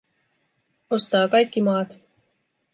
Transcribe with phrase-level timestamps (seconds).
[0.97, 1.97] Ostaa kaikki maat.